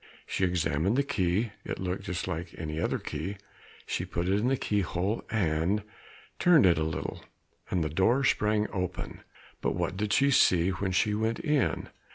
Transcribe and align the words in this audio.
She 0.25 0.43
examined 0.45 0.95
the 0.97 1.03
key, 1.03 1.51
it 1.63 1.77
looked 1.77 2.05
just 2.05 2.27
like 2.27 2.55
any 2.57 2.79
other; 2.79 2.99
she 3.85 4.03
put 4.03 4.27
it 4.27 4.39
in 4.39 4.47
the 4.47 4.57
keyhole 4.57 5.23
and 5.29 5.83
turned 6.39 6.65
it 6.65 6.79
a 6.79 6.83
little, 6.83 7.23
and 7.69 7.83
the 7.83 7.89
door 7.89 8.23
sprang 8.23 8.65
open. 8.73 9.21
But 9.61 9.75
what 9.75 9.97
did 9.97 10.11
she 10.11 10.31
see 10.31 10.69
when 10.71 10.91
she 10.91 11.13
went 11.13 11.37
in? 11.39 11.89